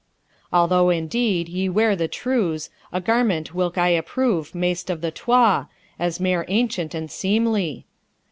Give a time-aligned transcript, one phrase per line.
[0.51, 5.69] Although, indeed, ye wear the trews, a garment whilk I approve maist of the twa,
[5.99, 7.85] as mair ancient and seemly.'